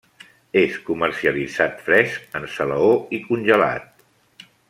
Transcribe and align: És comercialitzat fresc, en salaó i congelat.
És 0.61 0.77
comercialitzat 0.87 1.83
fresc, 1.89 2.25
en 2.41 2.49
salaó 2.55 2.91
i 3.19 3.21
congelat. 3.27 4.51